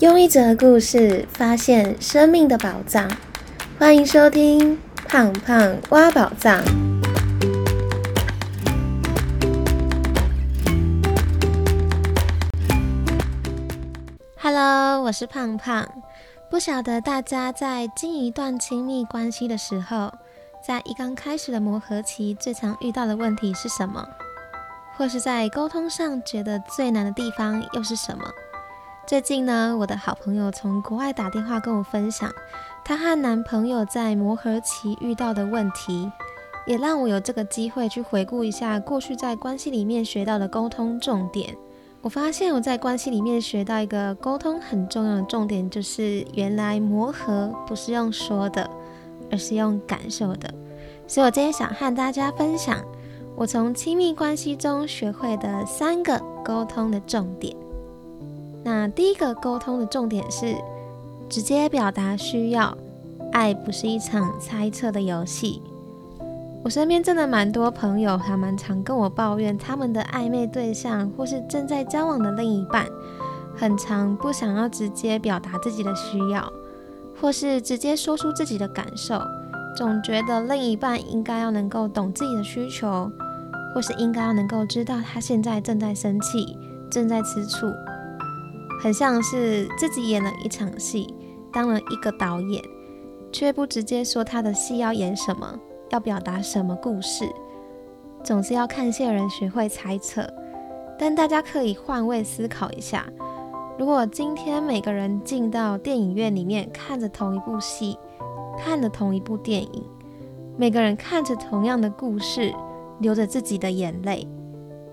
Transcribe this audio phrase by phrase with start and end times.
[0.00, 3.06] 用一则故事发现生命的宝藏，
[3.78, 4.74] 欢迎收听
[5.06, 6.58] 《胖胖挖宝藏》。
[14.38, 15.86] Hello，我是胖胖。
[16.50, 20.10] 不晓得大家在经营一段亲密关系的时候，
[20.66, 24.08] 在一刚开始的磨合期，最常遇到的问题是什么？
[24.96, 28.24] 或是在沟通上觉得最难的地方又是什么？
[29.10, 32.32] 最近呢，我的好朋友从国外打电话跟我分享，
[32.84, 36.08] 她和男朋友在磨合期遇到的问题，
[36.64, 41.56] 也让我有这个机会去回顾一下过去在关系里面学到的沟通重点。
[42.02, 48.70] 我发现我在关系里面学到一个沟通很重要的重点，就是原来磨合不是用说的，
[49.28, 50.54] 而是用感受的。
[51.08, 52.80] 所以我今天想和大家分享
[53.34, 57.56] 我从亲密关系中学会的三个沟通的重点。
[58.62, 60.54] 那第一个沟通的重点是
[61.28, 62.76] 直接表达需要，
[63.32, 65.62] 爱不是一场猜测的游戏。
[66.62, 72.86] 我身边真的蛮多朋友，还蛮常跟我抱怨，他们的暧昧对象或是正在交往的另一半，
[73.56, 76.52] 很常不想要直接表达自己的需要，
[77.18, 79.18] 或是直接说出自己的感受，
[79.74, 83.10] 总觉得另一半应该要能够懂自己的需求，
[83.74, 86.58] 或是应该要能够知道他现在正在生气，
[86.90, 87.72] 正在吃醋。
[88.80, 91.14] 很像是自己演了一场戏，
[91.52, 92.62] 当了一个导演，
[93.30, 95.58] 却不直接说他的戏要演什么，
[95.90, 97.30] 要表达什么故事，
[98.24, 100.26] 总是要看些人学会猜测。
[100.98, 103.06] 但大家可以换位思考一下，
[103.78, 107.98] 如果今天每个人进到电影院里面看着同一部戏，
[108.58, 109.84] 看着同一部电影，
[110.56, 112.54] 每个人看着同样的故事，
[112.98, 114.26] 流着自己的眼泪，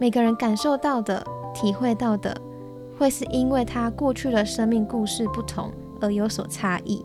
[0.00, 2.36] 每个人感受到的、体会到的。
[2.98, 7.04] 会是因为他过去的生命故事不同而有所差异。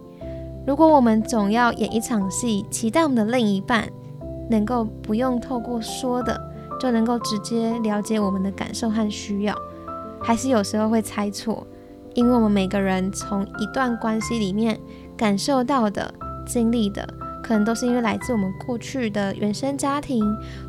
[0.66, 3.90] 如果我们总要演一场戏，期待我们的另一半
[4.50, 6.40] 能够不用透过说的
[6.80, 9.56] 就能够直接了解我们的感受和需要，
[10.22, 11.66] 还是有时候会猜错。
[12.14, 14.78] 因为我们每个人从一段关系里面
[15.16, 16.14] 感受到的、
[16.46, 17.08] 经历的，
[17.42, 20.24] 可能都是因为来自我们过去的原生家庭，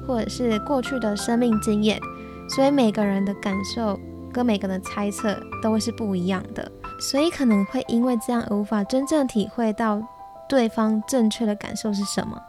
[0.07, 2.01] 或者是过去的生命经验，
[2.49, 3.99] 所以每个人的感受。
[4.33, 10.03] 跟每个人的猜测都会是不一样的，所以可能会因为这样而无法真正体会到
[10.49, 12.41] 对方正确的感受是什么。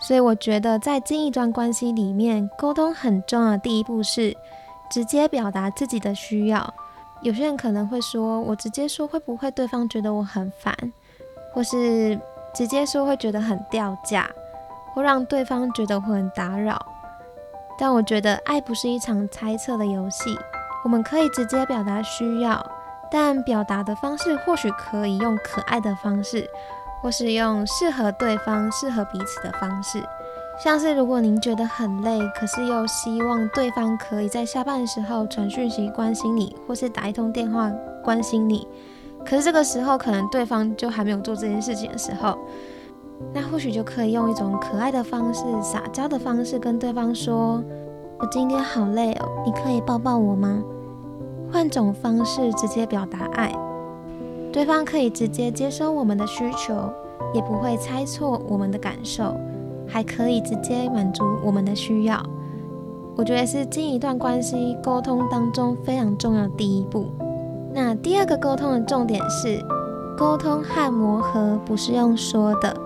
[0.00, 4.36] 所以我觉得在经营一段关系里面，沟通很重要的第一步是
[4.90, 6.74] 直接表达自己的需要。
[7.20, 10.72] 有些人可能会说，我直接说会不会对方觉得我很烦，
[11.52, 12.16] 或是
[12.54, 14.30] 直接说会觉得很掉价，
[14.94, 16.80] 或让对方觉得会很打扰。
[17.76, 20.38] 但我觉得爱不是一场猜测的游戏。
[20.88, 22.64] 我们可以直接表达需要，
[23.10, 26.48] 但表达的方式或许可以用可爱的方式，
[27.02, 30.02] 或是用适合对方、适合彼此的方式。
[30.58, 37.70] 像是如果您觉得很累，可是又希望对方可以在下班的时候传讯息关心你，或是打一通电话
[38.02, 38.66] 关心你，
[39.26, 42.38] 可是这个时候可能对方就还没有做这件事情的时候，
[43.34, 47.62] 那或许就可以用一种可爱的方式、撒娇的方式跟对方说
[48.18, 50.62] ：“我今天好累哦，你可以抱抱我吗？”
[51.50, 53.52] 换种方式直接表达爱，
[54.52, 56.74] 对方可以直接接收我们的需求，
[57.32, 59.34] 也不会猜错我们的感受，
[59.86, 62.22] 还可以直接满足我们的需要。
[63.16, 67.06] 我觉得是经一段关系沟通当中非常重要的第一步。
[67.74, 69.58] 那第二个沟通的重点是，
[70.16, 72.76] 沟通和磨合不是用说的，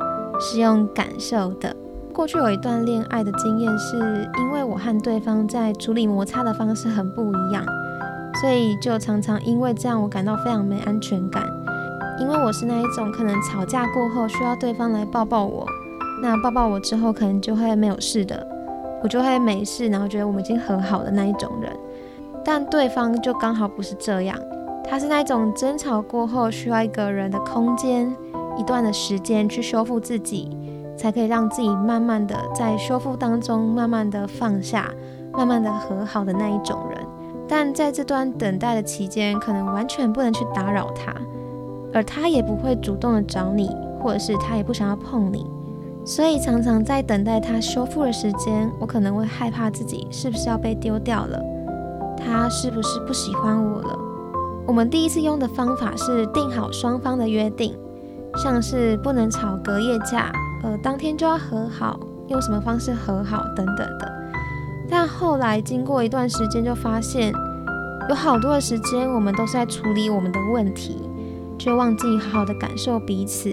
[0.40, 1.74] 是用感受的。
[2.12, 3.96] 过去有一段恋爱的经验，是
[4.38, 7.64] 因为我和对方在处理摩擦的方式很不一样。
[8.42, 11.44] 所以就常常因为这样，我感到非常没安全感。
[12.18, 15.64] 因为我是那一种可能吵架过后需要对方来抱抱我，
[16.20, 18.44] 那抱抱我之后可能就会没有事的，
[19.00, 21.72] 我就会没事，然后觉得我们已经和好的那一种人。
[22.44, 24.36] 但对方就刚好不是这样，
[24.84, 28.12] 他是那一种争吵过后需要一个人的空间，
[28.58, 30.50] 一段的时间去修复自己，
[30.98, 34.90] 才可以让自己慢慢的在修复当中慢慢的放下，
[35.32, 36.76] 慢慢的和好的那一种。
[37.54, 41.14] 但在这段等待的期间，可能完全不能去打扰他，
[41.92, 43.68] 而他也不会主动的找你，
[44.00, 45.46] 或者是他也不想要碰你，
[46.02, 51.38] 所以常常在等待他修复的时间，我可能会害怕自己是不是要被丢掉了，
[52.16, 53.98] 他是不是不喜欢我了？
[54.66, 57.76] 我们第一次用的方法是定好双方的约定，
[58.42, 60.32] 像是不能吵隔夜架，
[60.62, 64.10] 呃，当天就要和好，用什么方式和好等等的。
[64.90, 67.32] 但后来经过一段时间，就发现
[68.12, 71.08] 有好多的时间，我们都是在处理我们的问题，
[71.58, 73.50] 却忘记好好的感受彼此，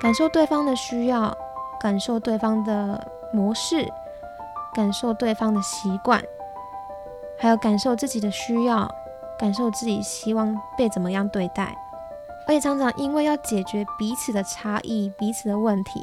[0.00, 1.36] 感受对方的需要，
[1.78, 3.86] 感受对方的模式，
[4.72, 6.18] 感受对方的习惯，
[7.38, 8.90] 还有感受自己的需要，
[9.38, 11.76] 感受自己希望被怎么样对待。
[12.48, 16.00] 而且常常因为要解决彼此的差异、彼此的问题，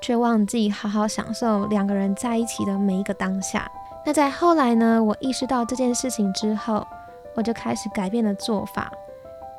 [0.00, 3.68] 却忘记好好享受两个人在一起的每一个当下。
[4.06, 5.02] 那在后来呢？
[5.02, 6.86] 我意识到这件事情之后，
[7.34, 8.92] 我就开始改变了做法。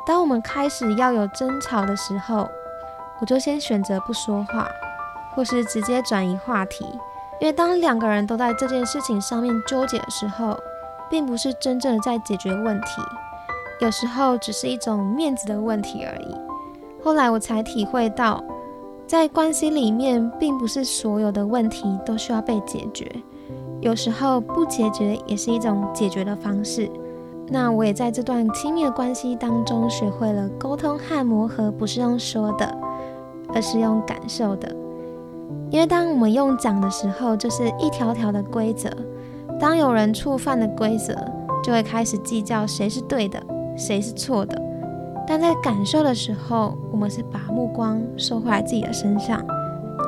[0.07, 2.47] 当我们开始要有争吵的时候，
[3.19, 4.67] 我就先选择不说话，
[5.33, 6.85] 或是直接转移话题。
[7.41, 10.57] 因为当两个人都在这件事情上面纠结的时候，
[11.09, 13.01] 并不是真正的在解决问题。
[13.81, 16.35] 有时候只是一种面子的问题而已。
[17.03, 18.41] 后来我才体会到，
[19.05, 23.11] 在关系里面，并不是所有的问题都需要被解决，
[23.81, 26.89] 有时候不解决也是一种解决的方式。
[27.47, 32.77] 那我也在这段亲密的关系当中，学会了沟通和磨合不是用说的，
[33.53, 34.75] 而是用感受的。
[35.69, 38.89] 因为当我们用讲的时候，就是一条条的规则；
[39.59, 41.15] 当有人触犯的规则，
[41.63, 43.41] 就会开始计较谁是对的。
[43.77, 44.59] 谁是错的？
[45.27, 49.43] 但在感受的时候，我们是把目光收回来自己的身上，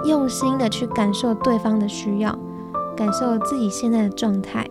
[0.05, 2.33] 用心的去感受对方的需要，
[2.95, 4.65] 感受自己现在的状态，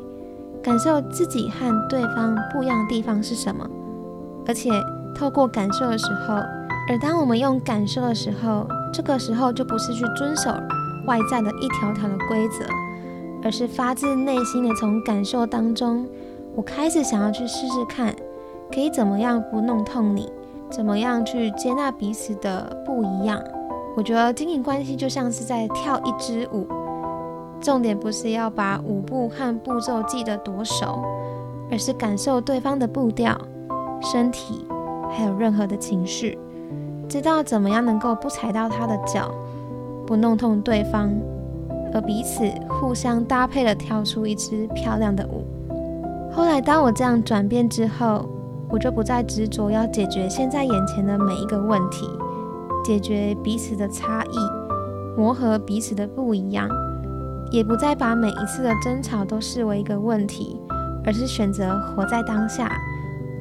[0.66, 3.64] 感受自己和对方不一样的地方是什么。
[4.48, 4.68] 而且
[5.14, 6.34] 透过感受的时候，
[6.88, 10.50] 而当我们用感受的时候，这个时候就不是去遵守
[11.06, 12.64] 外在的一条条的规则，
[13.44, 16.04] 而是发自内心的从感受当中，
[16.56, 18.12] 我开始想要去试试看。
[18.74, 20.28] 可以怎么样不弄痛你？
[20.68, 23.40] 怎么样去接纳彼此的不一样？
[23.96, 26.66] 我觉得经营关系就像是在跳一支舞，
[27.60, 31.02] 重点不是要把舞步和步骤记得多熟，
[31.70, 33.36] 而是感受对方的步调、
[34.00, 34.64] 身体，
[35.10, 36.38] 还有任何的情绪，
[37.08, 39.30] 知道怎么样能够不踩到他的脚，
[40.06, 41.10] 不弄痛对方，
[41.92, 45.44] 而彼此互相搭配的跳出一支漂亮的舞。
[46.32, 48.28] 后来当我这样转变之后，
[48.68, 52.06] 我就不再执着要解决现在眼前的每一个问题，
[52.84, 54.36] 解决彼此的差异，
[55.16, 56.68] 磨合彼此的不一样，
[57.50, 60.60] 也不再把每一次的争吵都视为一个问题，
[61.04, 62.70] 而是选择活在当下，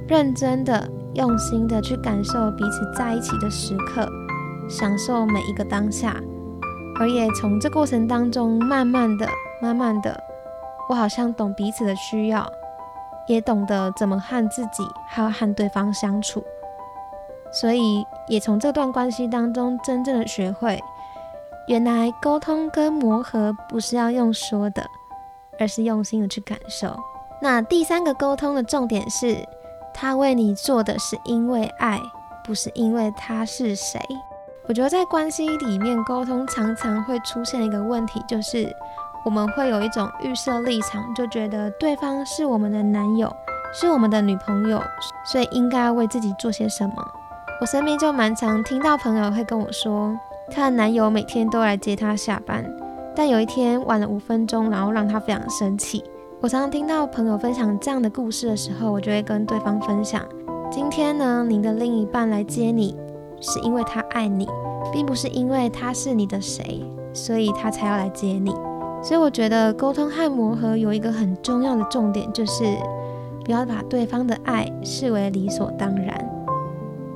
[0.07, 4.07] 认真的、用心的去感受彼此在一起的时刻，
[4.69, 6.15] 享受每一个当下，
[6.99, 9.27] 而也从这过程当中，慢慢的、
[9.61, 10.19] 慢慢的，
[10.89, 12.45] 我好像懂彼此的需要。
[13.27, 16.43] 也懂得怎么和自己还有和对方相处，
[17.51, 20.79] 所以也从这段关系当中真正的学会，
[21.67, 24.85] 原来沟通跟磨合不是要用说的，
[25.59, 26.95] 而是用心的去感受。
[27.41, 29.37] 那第三个沟通的重点是，
[29.93, 32.01] 他为你做的是因为爱，
[32.43, 33.99] 不是因为他是谁。
[34.67, 38.67] 我觉得在关系里面沟通常常会出现一个问题，就是。
[39.23, 43.35] 我们会有一种预设立场，就觉得对方是我们的男友，
[43.73, 44.79] 是我们的女朋友，
[45.25, 46.93] 所以应该要为自己做些什么。
[47.59, 50.15] 我身边就蛮常听到朋友会跟我说，
[50.49, 52.65] 她的男友每天都来接她下班，
[53.15, 56.03] 但有一天晚了五分钟，然后让她非常生气。
[56.41, 60.23] 我常常听到朋友分享这样的故事的时候，我就会跟对方分享：
[60.69, 62.95] 今天呢，您的另一半来接你，
[63.41, 64.47] 是因为他爱你，
[64.93, 68.53] 并不是因为他是你的谁，所以他才要来接你。
[69.01, 72.63] 所以我觉得沟通和磨合有一个很重要的重点，就是
[73.43, 76.29] 不要把对方的爱视为理所当然。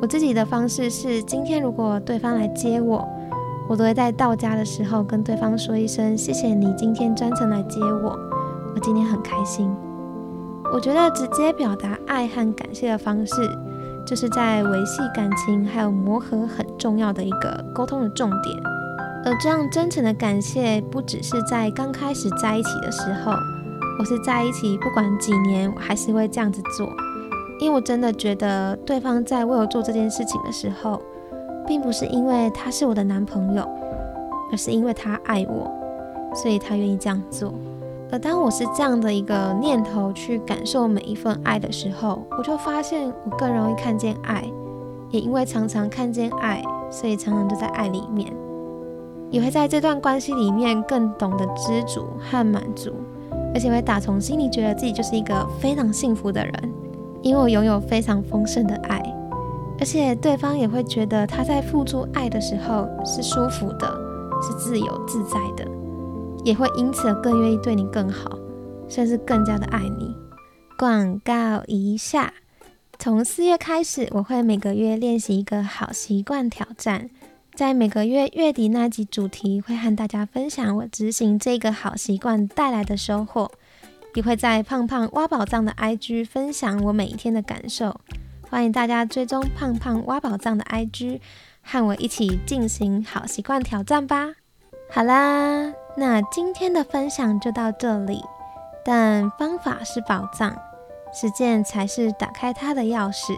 [0.02, 3.08] 我自己的方式是，今天如果对方来接我，
[3.70, 8.18] 我都会在到家的时候跟对方说一声谢谢你今天专程来接我，
[8.74, 9.72] 我今天很开心。
[10.74, 13.36] 我觉得直接表达爱和感谢的方式，
[14.08, 18.60] 就是在维系感情还有磨合很重要的一个沟通的重点。
[19.24, 23.34] 而这样真诚的感谢，不只是在刚开始在一起的时候，
[24.00, 26.92] 我是在一起不管几年，我还是会这样子做，
[27.60, 31.00] 因为我真的觉得对方在为我做这件事情的时候，
[31.70, 33.62] 并不是因为他是我的男朋友，
[34.52, 35.72] 而是因为他爱我，
[36.34, 37.54] 所以他愿意这样做。
[38.12, 44.44] 而当我是这样的一个念头去感受每一份爱的时候，我就发现我更容易看见爱，
[45.12, 48.34] 也因为常常看见爱，所以常常就在爱里面。
[49.30, 52.92] 也会在这段关系里面更懂得知足和满足，
[53.54, 56.74] 而且会打从心里觉得自己就是一个非常幸福的人，
[57.22, 59.00] 因为我拥有非常丰盛的爱，
[59.80, 63.88] 而且对方也会觉得他在付出爱的时候是舒服的，
[64.42, 65.66] 是自由自在的，
[66.44, 68.38] 也会因此更愿意对你更好，
[68.90, 70.14] 甚至更加的爱你。
[70.78, 72.34] 广告一下，
[72.98, 77.10] 从四月开始，我会每个月练习一个好习惯挑战，
[77.54, 83.50] 在每个月月底那集主题会和大家分享我执行这个好习惯带来的收获，
[84.14, 88.00] 也会在胖胖挖宝藏的 IG 分享我每一天的感受。
[88.50, 91.22] 欢迎大家追踪胖胖挖宝藏的 IG，
[91.64, 94.32] 和我一起进行好习惯挑战吧。
[94.90, 98.24] 好啦，那今天的分享就到这里，
[98.84, 100.56] 但方法是宝藏。
[101.14, 103.38] 实践才是打开它的钥匙。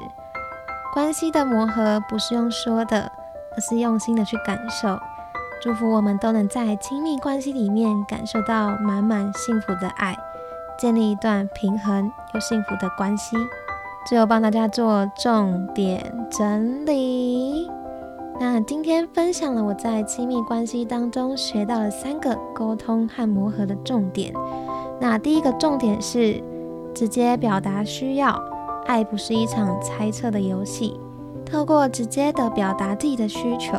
[0.93, 3.11] 关系的磨合不是用说的，
[3.55, 4.97] 而是用心的去感受。
[5.61, 10.17] 祝福我们都能在亲密关系里面感受到满满幸福的爱，
[10.77, 13.35] 建立一段平衡又幸福的关系。
[14.05, 17.69] 最后帮大家做重点整理。
[18.39, 24.33] 那今天分享了我在亲密关系当中学到了三个沟通和磨合的重点。
[24.99, 26.41] 那第一个重点是。
[26.93, 28.37] 直接表达需要，
[28.85, 30.99] 爱不是一场猜测的游戏。
[31.45, 33.77] 透过直接的表达自己的需求，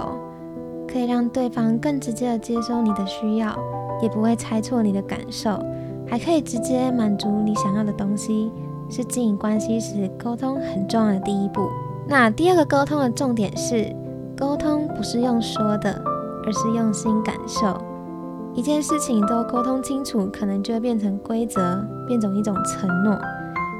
[0.89, 3.55] 可以让对方更直接的接收你的需要，
[4.01, 5.63] 也不会猜错你的感受，
[6.09, 8.51] 还可以直接满足你想要的东西，
[8.93, 11.71] 是经营关系时沟通很重要的第一步。
[12.07, 13.91] 那第二个沟通的重点是，
[14.37, 15.91] 沟通不是用说的，
[16.45, 17.83] 而是用心感受。
[18.53, 23.19] 一件事情都沟通清楚，可能就会变成规则，变成一种承诺。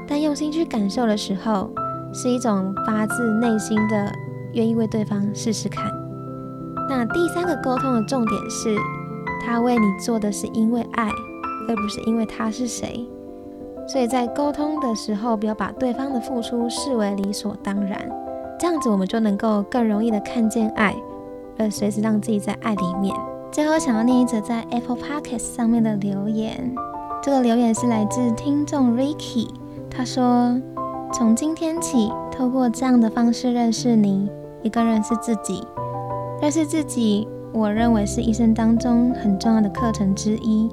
[0.07, 1.69] 但用心去感受的时候，
[2.11, 4.11] 是一种发自内心的
[4.53, 5.85] 愿意为对方试试看。
[6.89, 8.75] 那第三个沟通的重点是，
[9.45, 11.07] 他为你做的是因为爱，
[11.69, 13.07] 而不是因为他是谁。
[13.87, 17.99] 所以在沟通的时候，不要把对方的付出视为理所当然，
[18.59, 20.95] 这样子我们就能够更容易的看见爱，
[21.57, 23.15] 而随时让自己在爱里面。
[23.51, 26.73] 最后想要念一则在 Apple Podcast 上面的留言，
[27.21, 29.49] 这个留言是来自听众 Ricky，
[29.89, 30.59] 他说
[31.13, 34.27] ：“从今天起，透过这样的方式认识你，
[34.63, 35.61] 一个认识自己，
[36.41, 40.67] 认识自己，我认为是一生当中很重要的课程之一。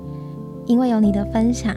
[0.67, 1.75] 因为有你的分享，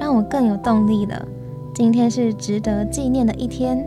[0.00, 1.24] 让我更有动力了。
[1.72, 3.86] 今天是值得纪念的一天。”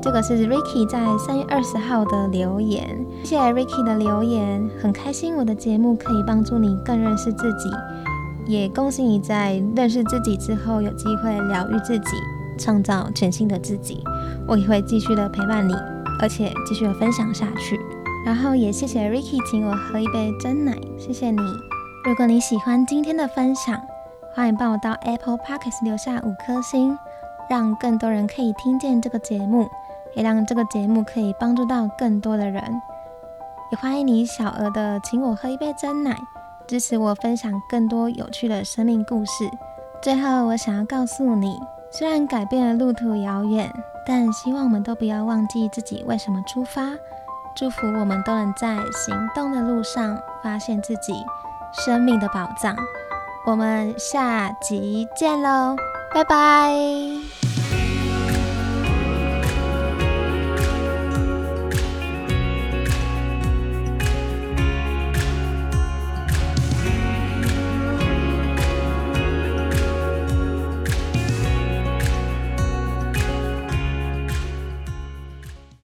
[0.00, 7.70] 这个是 Ricky 在三月二十号的留言，谢谢 Ricky 的留言，很开心我的节目可以帮助你更认识自己，
[8.46, 12.10] 也恭喜你在认识自己之后有机会疗愈自己，
[12.58, 14.02] 创造全新的自己。
[14.48, 15.72] 我也会继续的陪伴你，
[16.20, 17.78] 而且继续的分享下去。
[18.26, 21.40] 然后也谢谢 Ricky 请我喝一杯真奶，谢谢你。
[22.04, 23.80] 如果你喜欢今天的分享，
[24.34, 26.98] 欢迎帮我到 Apple Podcast 留下五颗星，
[27.50, 29.68] 让更多人可以听见这个节目。
[30.14, 32.62] 也让这个节目可以帮助到更多的人，
[33.70, 36.14] 也欢迎你小额的请我喝一杯真奶，
[36.66, 39.50] 支持我分享更多有趣的生命故事。
[40.02, 41.58] 最后，我想要告诉你，
[41.90, 43.72] 虽然改变的路途遥远，
[44.06, 46.82] 但希望我们都不要忘记自己为什么出发。
[47.56, 51.14] 祝福我们都能在行动的路上发现自己
[51.72, 52.76] 生命的宝藏。
[53.44, 55.76] 我们下集见喽，
[56.14, 57.41] 拜拜。